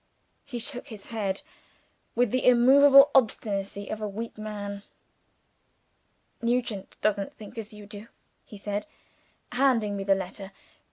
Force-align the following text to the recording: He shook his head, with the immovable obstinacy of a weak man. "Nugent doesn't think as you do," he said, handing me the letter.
He 0.45 0.57
shook 0.57 0.87
his 0.87 1.05
head, 1.09 1.43
with 2.15 2.31
the 2.31 2.43
immovable 2.47 3.11
obstinacy 3.13 3.87
of 3.89 4.01
a 4.01 4.07
weak 4.07 4.35
man. 4.35 4.81
"Nugent 6.41 6.97
doesn't 7.01 7.35
think 7.35 7.55
as 7.55 7.71
you 7.71 7.85
do," 7.85 8.07
he 8.43 8.57
said, 8.57 8.87
handing 9.51 9.95
me 9.95 10.03
the 10.03 10.15
letter. 10.15 10.53